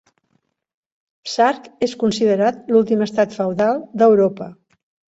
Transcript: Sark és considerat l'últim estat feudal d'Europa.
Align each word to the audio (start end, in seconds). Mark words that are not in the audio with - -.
Sark 1.33 1.69
és 1.89 1.95
considerat 2.05 2.65
l'últim 2.75 3.07
estat 3.09 3.39
feudal 3.39 3.89
d'Europa. 4.03 4.53